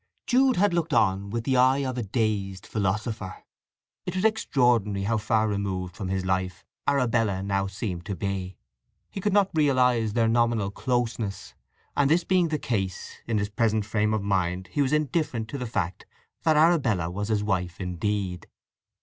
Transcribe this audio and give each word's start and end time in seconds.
Jude 0.25 0.55
had 0.55 0.73
looked 0.73 0.95
on 0.95 1.29
with 1.29 1.43
the 1.43 1.57
eye 1.57 1.85
of 1.85 1.95
a 1.95 2.01
dazed 2.01 2.65
philosopher. 2.65 3.43
It 4.07 4.15
was 4.15 4.25
extraordinary 4.25 5.03
how 5.03 5.17
far 5.19 5.47
removed 5.47 5.95
from 5.95 6.07
his 6.07 6.25
life 6.25 6.65
Arabella 6.87 7.43
now 7.43 7.67
seemed 7.67 8.03
to 8.07 8.15
be. 8.15 8.57
He 9.11 9.21
could 9.21 9.31
not 9.31 9.51
realize 9.53 10.13
their 10.13 10.27
nominal 10.27 10.71
closeness. 10.71 11.53
And, 11.95 12.09
this 12.09 12.23
being 12.23 12.47
the 12.47 12.57
case, 12.57 13.17
in 13.27 13.37
his 13.37 13.49
present 13.49 13.85
frame 13.85 14.11
of 14.15 14.23
mind 14.23 14.69
he 14.71 14.81
was 14.81 14.91
indifferent 14.91 15.47
to 15.49 15.59
the 15.59 15.67
fact 15.67 16.07
that 16.41 16.57
Arabella 16.57 17.11
was 17.11 17.27
his 17.27 17.43
wife 17.43 17.79
indeed. 17.79 18.47